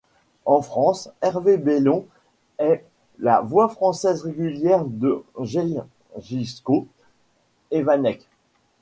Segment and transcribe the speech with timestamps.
[0.45, 2.07] En France, Hervé Bellon
[2.57, 2.83] est
[3.19, 6.87] la voix française régulière de Željko
[7.71, 8.27] Ivanek.